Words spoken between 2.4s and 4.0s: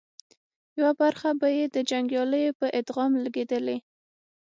په ادغام لګېدې